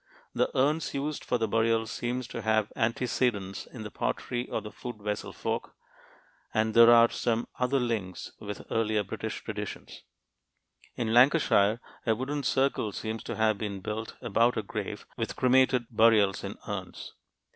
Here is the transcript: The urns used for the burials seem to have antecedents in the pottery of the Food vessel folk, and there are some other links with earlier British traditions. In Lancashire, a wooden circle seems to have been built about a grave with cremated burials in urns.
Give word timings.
The 0.33 0.49
urns 0.57 0.95
used 0.95 1.23
for 1.23 1.37
the 1.37 1.47
burials 1.47 1.91
seem 1.91 2.23
to 2.23 2.41
have 2.41 2.73
antecedents 2.75 3.67
in 3.67 3.83
the 3.83 3.91
pottery 3.91 4.49
of 4.49 4.63
the 4.63 4.71
Food 4.71 4.97
vessel 4.99 5.31
folk, 5.31 5.75
and 6.55 6.73
there 6.73 6.89
are 6.89 7.11
some 7.11 7.47
other 7.59 7.79
links 7.79 8.31
with 8.39 8.65
earlier 8.71 9.03
British 9.03 9.43
traditions. 9.43 10.01
In 10.95 11.13
Lancashire, 11.13 11.79
a 12.03 12.15
wooden 12.15 12.41
circle 12.41 12.91
seems 12.91 13.21
to 13.25 13.35
have 13.35 13.59
been 13.59 13.79
built 13.79 14.15
about 14.23 14.57
a 14.57 14.63
grave 14.63 15.05
with 15.17 15.35
cremated 15.35 15.85
burials 15.91 16.43
in 16.43 16.57
urns. 16.67 17.13